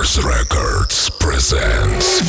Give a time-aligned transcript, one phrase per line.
[0.00, 2.20] Mars Records presents.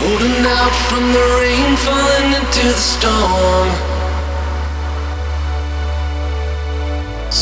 [0.00, 3.97] Holding out from the rain, falling into the storm.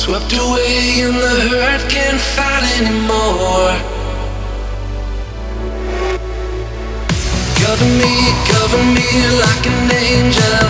[0.06, 3.74] Swept away and the hurt can't fight anymore.
[7.58, 8.14] Cover me,
[8.46, 9.10] cover me
[9.42, 10.62] like an angel.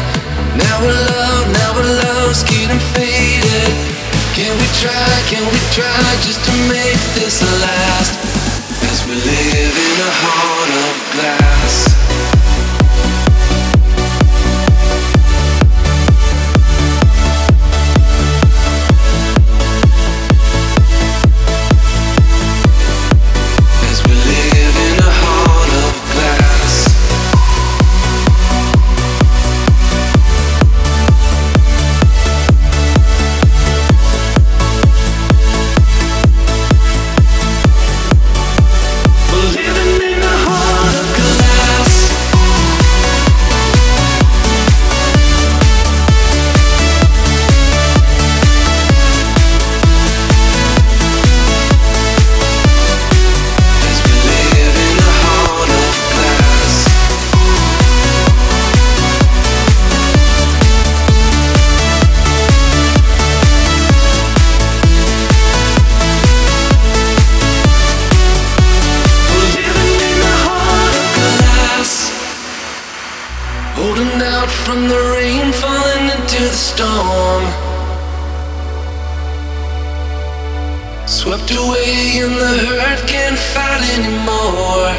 [0.57, 3.77] Now we're love, now we're love's getting faded.
[4.33, 8.17] Can we try, can we try just to make this last?
[8.89, 12.36] As we live in a heart of glass.
[73.77, 77.45] Holding out from the rain, falling into the storm.
[81.07, 84.97] Swept away in the hurt, can't fight anymore.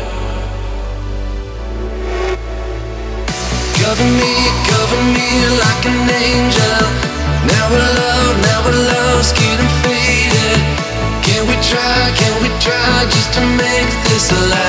[3.82, 4.34] Cover me,
[4.70, 6.86] cover me like an angel.
[7.50, 10.60] Now we're love, now we're lost, getting faded.
[11.26, 14.67] Can we try, can we try just to make this last?